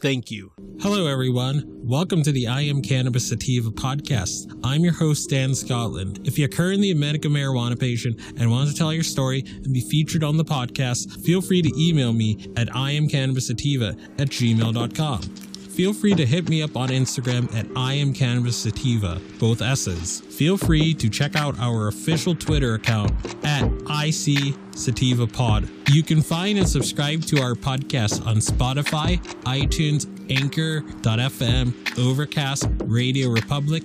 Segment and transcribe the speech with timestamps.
[0.00, 0.52] Thank you.
[0.80, 1.62] Hello, everyone.
[1.66, 4.58] Welcome to the I Am Cannabis Sativa podcast.
[4.64, 6.20] I'm your host, Dan Scotland.
[6.24, 9.82] If you're currently a medical marijuana patient and want to tell your story and be
[9.82, 15.49] featured on the podcast, feel free to email me at iamcannabissativa at gmail.com.
[15.70, 20.20] Feel free to hit me up on Instagram at I am Cannabis Sativa, both S's.
[20.20, 23.12] Feel free to check out our official Twitter account
[23.44, 25.68] at IC Sativa Pod.
[25.88, 33.84] You can find and subscribe to our podcast on Spotify, iTunes, Anchor.fm, Overcast, Radio Public,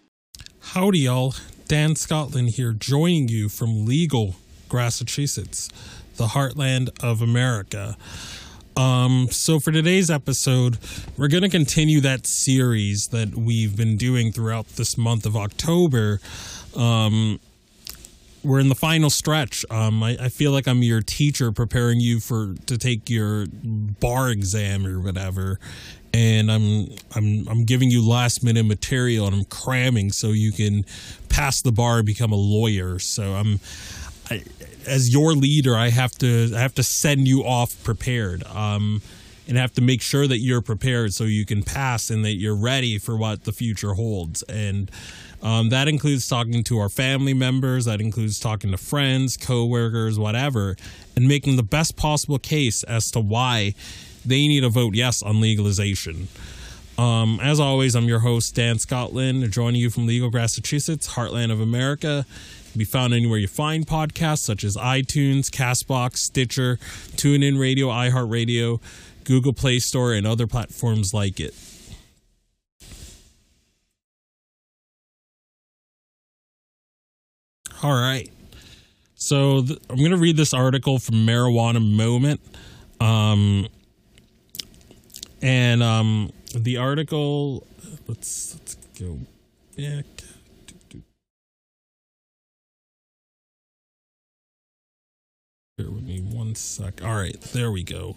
[0.73, 1.35] Howdy, y'all.
[1.67, 4.35] Dan Scotland here, joining you from legal
[4.71, 5.67] Massachusetts,
[6.15, 7.97] the heartland of America.
[8.77, 10.77] Um, so for today's episode,
[11.17, 16.21] we're going to continue that series that we've been doing throughout this month of October.
[16.73, 17.41] Um,
[18.41, 19.65] we're in the final stretch.
[19.69, 24.29] Um, I, I, feel like I'm your teacher preparing you for to take your bar
[24.29, 25.59] exam or whatever,
[26.13, 30.85] and I'm I'm I'm giving you last minute material and I'm cramming so you can
[31.29, 32.99] pass the bar and become a lawyer.
[32.99, 33.59] So I'm
[34.29, 34.43] I,
[34.87, 38.43] as your leader, I have to I have to send you off prepared.
[38.45, 39.01] Um,
[39.47, 42.55] and have to make sure that you're prepared so you can pass and that you're
[42.55, 44.43] ready for what the future holds.
[44.43, 44.89] And
[45.41, 50.77] um, that includes talking to our family members, that includes talking to friends, coworkers, whatever,
[51.15, 53.73] and making the best possible case as to why
[54.25, 56.27] they need to vote yes on legalization.
[56.97, 61.59] Um, as always, I'm your host, Dan Scotland, joining you from Legal Massachusetts, heartland of
[61.59, 62.25] America.
[62.77, 66.77] be found anywhere you find podcasts, such as iTunes, Castbox, Stitcher,
[67.15, 68.79] TuneIn Radio, iHeartRadio,
[69.23, 71.55] Google Play Store, and other platforms like it.
[77.83, 78.29] All right.
[79.15, 82.41] So th- I'm going to read this article from Marijuana Moment.
[82.99, 83.67] Um,
[85.41, 87.65] and um, the article,
[88.07, 89.19] let's, let's go
[89.77, 90.05] back.
[95.77, 97.03] Bear with me one sec.
[97.03, 98.15] All right, there we go.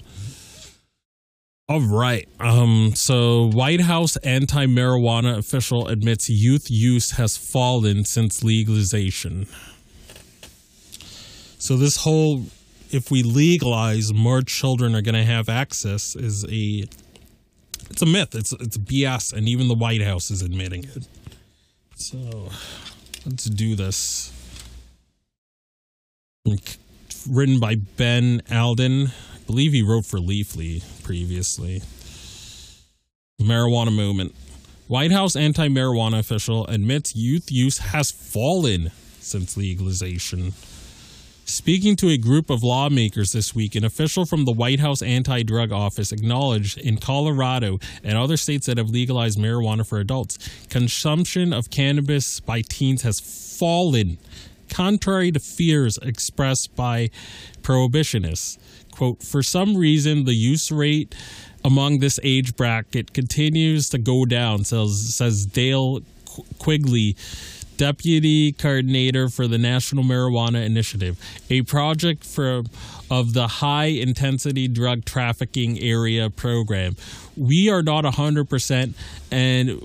[1.66, 2.28] All right.
[2.40, 9.46] Um, so White House anti-marijuana official admits youth use has fallen since legalization.
[11.58, 12.44] So this whole
[12.90, 16.84] if we legalize more children are going to have access is a
[17.90, 18.34] it's a myth.
[18.34, 21.06] It's it's BS and even the White House is admitting it.
[21.96, 22.50] So
[23.24, 24.32] let's do this.
[27.28, 31.82] Written by Ben Adlin I believe he wrote for Leafly previously.
[33.40, 34.34] Marijuana Moment.
[34.88, 38.90] White House anti marijuana official admits youth use has fallen
[39.20, 40.52] since legalization.
[41.46, 45.42] Speaking to a group of lawmakers this week, an official from the White House Anti
[45.42, 50.38] Drug Office acknowledged in Colorado and other states that have legalized marijuana for adults,
[50.70, 54.16] consumption of cannabis by teens has fallen,
[54.70, 57.10] contrary to fears expressed by
[57.60, 58.56] prohibitionists.
[58.92, 61.14] Quote, for some reason, the use rate
[61.62, 66.00] among this age bracket continues to go down, says, says Dale
[66.58, 67.16] Quigley
[67.76, 71.18] deputy coordinator for the National Marijuana Initiative,
[71.50, 72.62] a project for
[73.10, 76.96] of the high intensity drug trafficking area program.
[77.36, 78.94] We are not 100%
[79.30, 79.82] and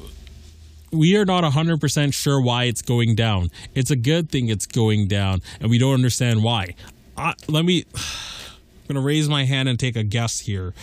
[0.91, 3.51] we are not 100% sure why it's going down.
[3.75, 6.75] It's a good thing it's going down and we don't understand why.
[7.17, 10.73] I, let me I'm going to raise my hand and take a guess here.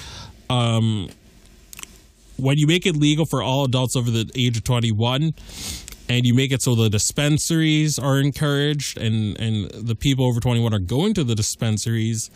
[0.48, 1.08] Um,
[2.36, 5.34] when you make it legal for all adults over the age of 21,
[6.08, 10.72] and you make it so the dispensaries are encouraged and and the people over 21
[10.72, 12.30] are going to the dispensaries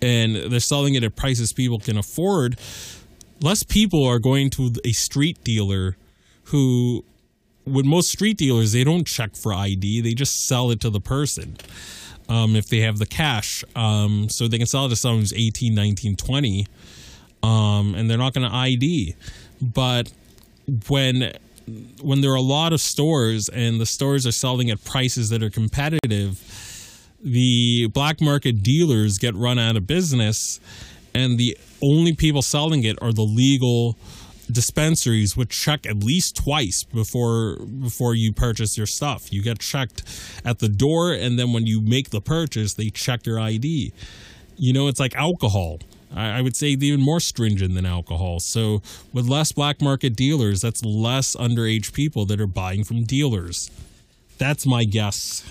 [0.00, 2.58] and they're selling it at prices people can afford
[3.40, 5.96] less people are going to a street dealer
[6.44, 7.04] who
[7.64, 11.00] with most street dealers they don't check for id they just sell it to the
[11.00, 11.56] person
[12.28, 15.32] um, if they have the cash um, so they can sell it to someone who's
[15.32, 16.66] 18 19 20
[17.42, 19.14] um, and they're not going to id
[19.60, 20.12] but
[20.88, 21.32] when
[22.00, 25.42] when there are a lot of stores and the stores are selling at prices that
[25.42, 26.40] are competitive,
[27.22, 30.60] the black market dealers get run out of business,
[31.14, 33.96] and the only people selling it are the legal
[34.50, 39.32] dispensaries which check at least twice before before you purchase your stuff.
[39.32, 40.02] You get checked
[40.44, 43.92] at the door and then when you make the purchase they check your ID.
[44.56, 45.78] You know, it's like alcohol.
[46.14, 48.40] I, would say even more stringent than alcohol.
[48.40, 48.82] So
[49.12, 53.70] with less black market dealers, that's less underage people that are buying from dealers.
[54.38, 55.44] That's my guess.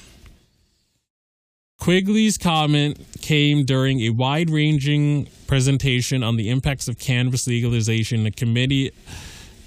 [1.79, 8.31] Quigley's comment came during a wide ranging presentation on the impacts of cannabis legalization a
[8.31, 8.91] committee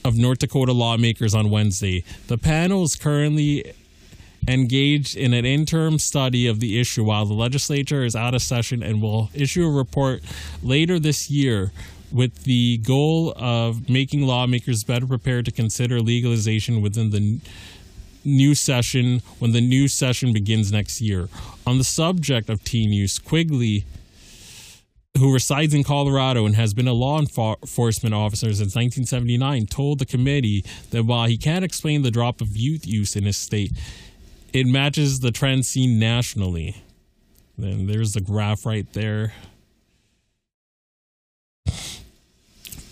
[0.04, 2.04] of North Dakota lawmakers on Wednesday.
[2.28, 3.72] The panel is currently
[4.48, 8.82] engaged in an interim study of the issue while the legislature is out of session
[8.82, 10.22] and will issue a report
[10.62, 11.72] later this year
[12.12, 17.40] with the goal of making lawmakers better prepared to consider legalization within the
[18.24, 21.28] new session when the new session begins next year.
[21.66, 23.84] On the subject of teen use, Quigley
[25.18, 30.06] who resides in Colorado and has been a law enforcement officer since 1979, told the
[30.06, 33.70] committee that while he can't explain the drop of youth use in his state,
[34.54, 36.76] it matches the trend seen nationally.
[37.58, 39.32] Then there's the graph right there.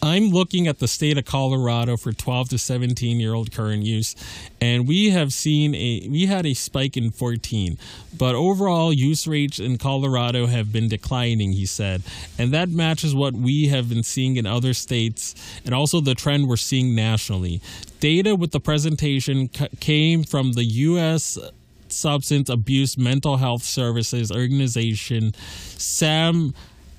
[0.05, 4.17] I'm looking at the state of Colorado for 12 to 17 year old current use,
[4.61, 7.79] and we have seen a we had a spike in 14,
[8.19, 11.53] but overall use rates in Colorado have been declining.
[11.53, 12.03] He said,
[12.37, 16.49] and that matches what we have been seeing in other states, and also the trend
[16.49, 17.61] we're seeing nationally.
[18.01, 21.39] Data with the presentation c- came from the U.S.
[21.87, 25.33] Substance Abuse Mental Health Services Organization,
[25.79, 26.55] Sam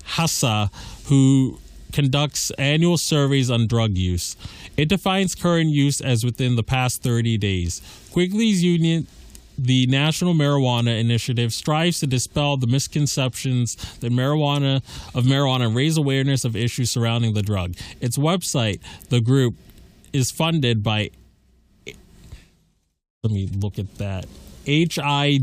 [0.06, 0.72] Hassa,
[1.08, 1.58] who
[1.94, 4.36] conducts annual surveys on drug use.
[4.76, 7.80] It defines current use as within the past 30 days.
[8.12, 9.06] Quigley's union
[9.56, 14.82] the National Marijuana Initiative strives to dispel the misconceptions that marijuana
[15.14, 17.76] of marijuana raise awareness of issues surrounding the drug.
[18.00, 19.54] Its website, the group,
[20.12, 21.10] is funded by
[23.22, 24.26] let me look at that.
[24.66, 25.40] HI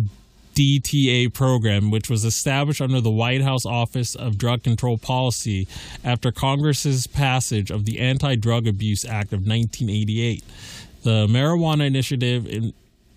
[0.54, 5.68] DTA program, which was established under the White House Office of Drug Control Policy
[6.04, 10.44] after Congress's passage of the Anti Drug Abuse Act of 1988.
[11.04, 12.74] The Marijuana Initiative in,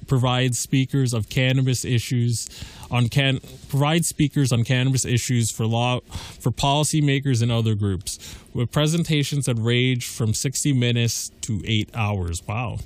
[0.07, 2.49] provides speakers of cannabis issues
[2.91, 6.01] on can provides speakers on cannabis issues for law
[6.41, 12.47] for policymakers and other groups with presentations that range from 60 minutes to 8 hours.
[12.47, 12.79] Wow.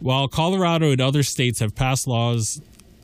[0.00, 2.60] While Colorado and other states have passed laws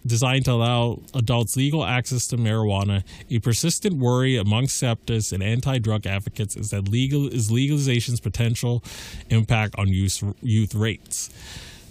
[0.06, 6.06] designed to allow adults legal access to marijuana, a persistent worry among skeptics and anti-drug
[6.06, 8.82] advocates is that legal is legalization's potential
[9.30, 11.30] impact on youth, youth rates.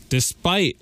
[0.10, 0.78] Despite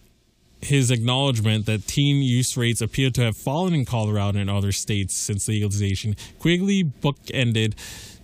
[0.61, 5.15] his acknowledgement that teen use rates appear to have fallen in Colorado and other states
[5.15, 7.75] since legalization, Quigley bookended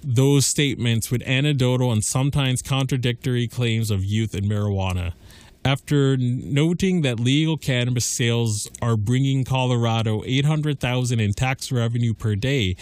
[0.04, 5.14] those statements with anecdotal and sometimes contradictory claims of youth and marijuana
[5.66, 12.76] after noting that legal cannabis sales are bringing Colorado 800,000 in tax revenue per day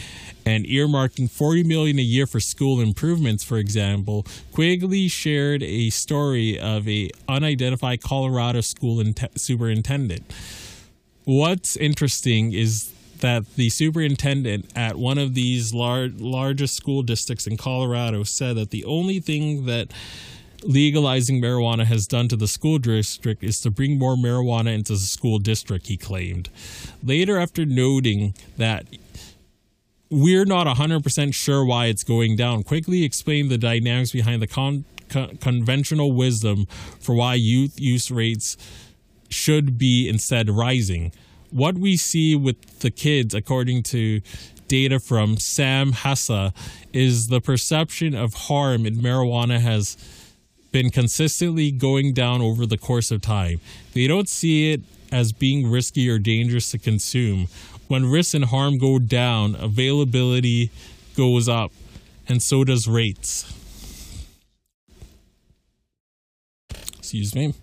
[0.46, 6.60] and earmarking 40 million a year for school improvements for example Quigley shared a story
[6.60, 9.02] of a unidentified Colorado school
[9.36, 10.24] superintendent.
[11.24, 17.56] What's interesting is that the superintendent at one of these large largest school districts in
[17.56, 19.94] Colorado said that the only thing that
[20.64, 25.00] legalizing marijuana has done to the school district is to bring more marijuana into the
[25.00, 26.50] school district, he claimed.
[27.04, 28.86] Later, after noting that
[30.10, 34.86] we're not 100% sure why it's going down, Quigley explained the dynamics behind the con-
[35.10, 36.66] con- conventional wisdom
[37.00, 38.58] for why youth use rates
[39.30, 41.12] should be instead rising.
[41.50, 44.22] What we see with the kids, according to
[44.68, 46.54] data from SAMHSA,
[46.94, 49.98] is the perception of harm in marijuana has
[50.74, 53.62] been consistently going down over the course of time.
[53.94, 57.48] They don't see it as being risky or dangerous to consume.
[57.88, 60.72] When risk and harm go down, availability
[61.16, 61.72] goes up,
[62.28, 63.46] and so does rates.
[66.98, 67.54] Excuse me.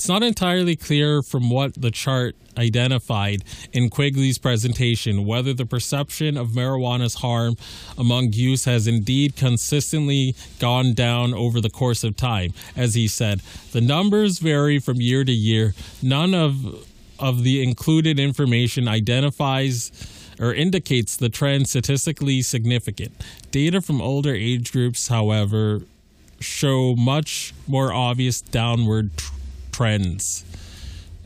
[0.00, 6.38] It's not entirely clear from what the chart identified in Quigley's presentation whether the perception
[6.38, 7.56] of marijuana's harm
[7.98, 12.54] among youth has indeed consistently gone down over the course of time.
[12.74, 13.42] As he said,
[13.72, 15.74] the numbers vary from year to year.
[16.02, 16.82] None of
[17.18, 19.92] of the included information identifies
[20.40, 23.12] or indicates the trend statistically significant.
[23.50, 25.82] Data from older age groups, however,
[26.40, 29.34] show much more obvious downward tr-
[29.80, 30.44] trends.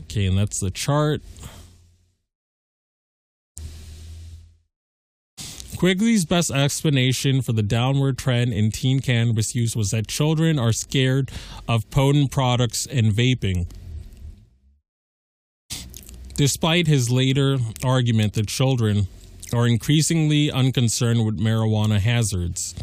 [0.03, 1.21] Okay, and that's the chart.
[5.75, 10.71] Quigley's best explanation for the downward trend in teen cannabis use was that children are
[10.71, 11.31] scared
[11.67, 13.67] of potent products and vaping.
[16.35, 19.07] Despite his later argument that children
[19.51, 22.73] are increasingly unconcerned with marijuana hazards.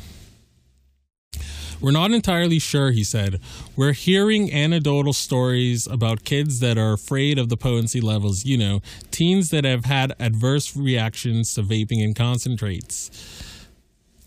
[1.82, 3.40] We're not entirely sure, he said.
[3.74, 8.80] We're hearing anecdotal stories about kids that are afraid of the potency levels, you know,
[9.10, 13.10] teens that have had adverse reactions to vaping and concentrates.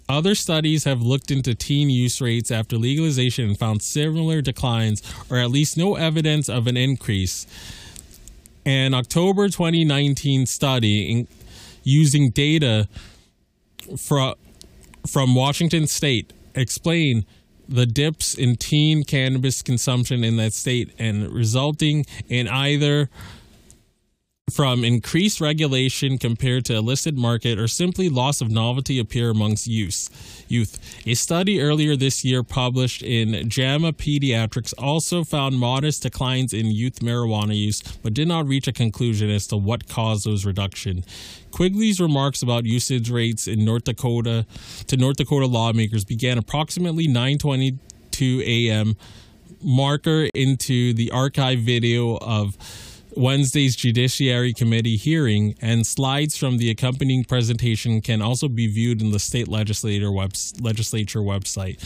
[0.09, 5.37] Other studies have looked into teen use rates after legalization and found similar declines, or
[5.37, 7.47] at least no evidence of an increase.
[8.65, 11.27] An October 2019 study in,
[11.83, 12.89] using data
[14.05, 17.25] from Washington State explained
[17.67, 23.09] the dips in teen cannabis consumption in that state and resulting in either
[24.53, 30.45] from increased regulation compared to illicit market or simply loss of novelty appear amongst youth.
[30.47, 30.77] Youth.
[31.07, 36.99] A study earlier this year published in JAMA Pediatrics also found modest declines in youth
[36.99, 41.03] marijuana use, but did not reach a conclusion as to what caused those reduction.
[41.49, 44.45] Quigley's remarks about usage rates in North Dakota
[44.85, 48.95] to North Dakota lawmakers began approximately 9:22 a.m.
[49.63, 52.55] marker into the archive video of
[53.15, 59.11] Wednesday's Judiciary Committee hearing, and slides from the accompanying presentation can also be viewed in
[59.11, 61.79] the state legislator web- legislature website.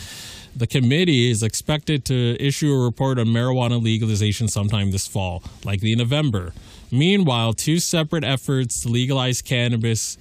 [0.56, 5.92] The committee is expected to issue a report on marijuana legalization sometime this fall, likely
[5.92, 6.54] in November.
[6.92, 10.18] Meanwhile, two separate efforts to legalize cannabis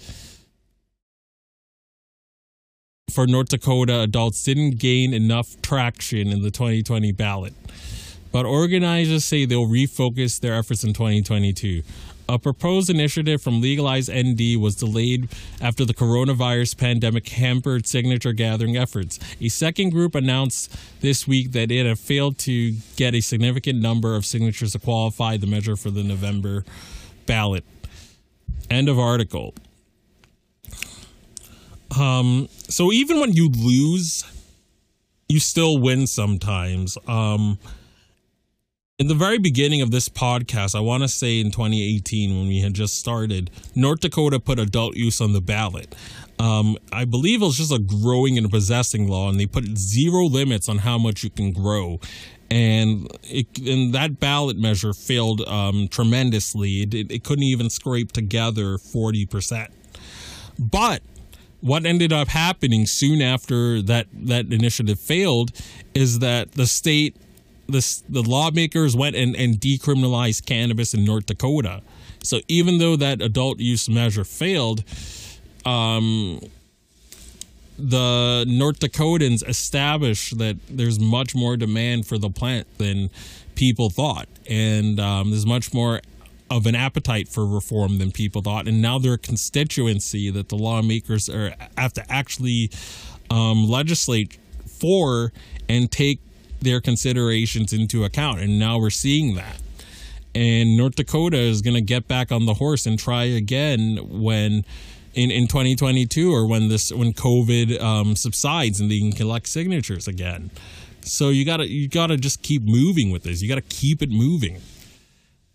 [3.10, 7.54] for North Dakota adults didn't gain enough traction in the 2020 ballot
[8.38, 11.82] but organizers say they'll refocus their efforts in 2022.
[12.28, 15.28] A proposed initiative from Legalize ND was delayed
[15.60, 19.18] after the coronavirus pandemic hampered signature gathering efforts.
[19.40, 24.14] A second group announced this week that it had failed to get a significant number
[24.14, 26.64] of signatures to qualify the measure for the November
[27.26, 27.64] ballot.
[28.70, 29.52] End of article.
[31.98, 34.22] Um, so even when you lose,
[35.28, 36.96] you still win sometimes.
[37.08, 37.58] Um,
[38.98, 42.60] in the very beginning of this podcast, I want to say in 2018, when we
[42.60, 45.94] had just started, North Dakota put adult use on the ballot.
[46.40, 50.24] Um, I believe it was just a growing and possessing law, and they put zero
[50.24, 52.00] limits on how much you can grow.
[52.50, 56.82] And it, and that ballot measure failed um, tremendously.
[56.82, 59.68] It, it, couldn't even scrape together 40%.
[60.58, 61.02] But
[61.60, 65.52] what ended up happening soon after that, that initiative failed
[65.94, 67.16] is that the state
[67.68, 71.82] the, the lawmakers went and, and decriminalized cannabis in North Dakota.
[72.22, 74.82] So even though that adult use measure failed,
[75.64, 76.40] um,
[77.78, 83.10] the North Dakotans established that there's much more demand for the plant than
[83.54, 86.00] people thought, and um, there's much more
[86.50, 88.66] of an appetite for reform than people thought.
[88.66, 92.70] And now their constituency that the lawmakers are have to actually
[93.30, 95.32] um, legislate for
[95.68, 96.20] and take
[96.60, 98.40] their considerations into account.
[98.40, 99.60] And now we're seeing that.
[100.34, 104.64] and North Dakota is going to get back on the horse and try again when
[105.14, 110.06] in, in 2022 or when this when COVID um, subsides and they can collect signatures
[110.06, 110.50] again.
[111.02, 113.40] So you gotta you gotta just keep moving with this.
[113.42, 114.60] You gotta keep it moving.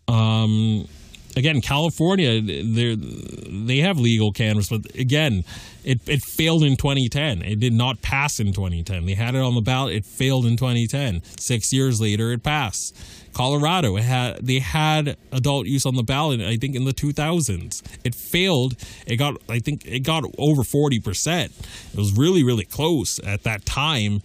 [0.07, 0.87] Um,
[1.35, 5.43] again, California, they have legal cannabis, but again,
[5.83, 7.41] it, it failed in 2010.
[7.41, 9.05] It did not pass in 2010.
[9.05, 9.95] They had it on the ballot.
[9.95, 11.21] It failed in 2010.
[11.37, 12.95] Six years later, it passed.
[13.33, 16.39] Colorado, it had they had adult use on the ballot.
[16.39, 18.75] I think in the 2000s, it failed.
[19.07, 21.51] It got I think it got over 40 percent.
[21.91, 24.21] It was really really close at that time,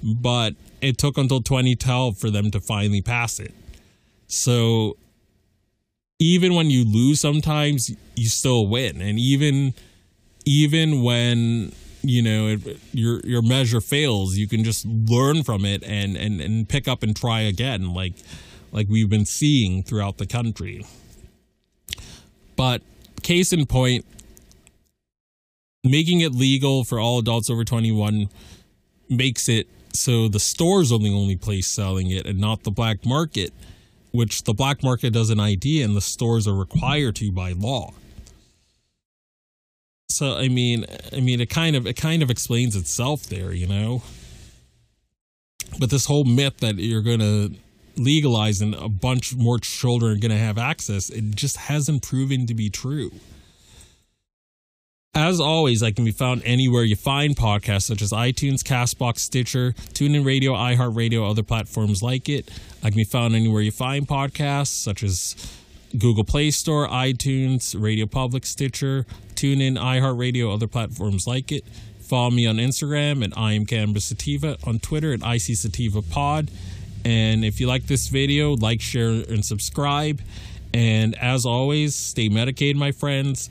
[0.00, 3.52] but it took until 2012 for them to finally pass it.
[4.28, 4.96] So
[6.22, 9.00] even when you lose sometimes you still win.
[9.00, 9.74] And even
[10.44, 15.82] even when you know it, your your measure fails you can just learn from it
[15.84, 18.14] and and and pick up and try again like
[18.70, 20.86] like we've been seeing throughout the country.
[22.56, 22.82] But
[23.22, 24.04] case in point
[25.84, 28.28] making it legal for all adults over 21
[29.08, 33.04] makes it so the stores are the only place selling it and not the black
[33.04, 33.52] market
[34.12, 37.92] which the black market doesn't ID and the stores are required to by law.
[40.08, 43.66] So I mean, I mean, it kind of it kind of explains itself there, you
[43.66, 44.02] know.
[45.78, 47.48] But this whole myth that you're gonna
[47.96, 52.54] legalize and a bunch more children are gonna have access, it just hasn't proven to
[52.54, 53.10] be true.
[55.14, 59.74] As always, I can be found anywhere you find podcasts such as iTunes, Castbox, Stitcher,
[59.92, 62.50] TuneIn Radio, iHeartRadio, other platforms like it.
[62.82, 65.36] I can be found anywhere you find podcasts such as
[65.98, 69.04] Google Play Store, iTunes, Radio Public, Stitcher,
[69.34, 71.66] TuneIn, iHeartRadio, other platforms like it.
[72.00, 76.50] Follow me on Instagram at I am Cannabis Sativa, on Twitter at IC Sativa Pod.
[77.04, 80.22] And if you like this video, like, share, and subscribe.
[80.72, 83.50] And as always, stay medicated, my friends.